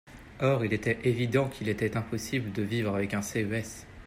Or 0.41 0.65
il 0.65 0.73
était 0.73 0.97
évident 1.03 1.47
qu’il 1.47 1.69
était 1.69 1.95
impossible 1.95 2.51
de 2.53 2.63
vivre 2.63 2.95
avec 2.95 3.13
un 3.13 3.21
CES. 3.21 3.85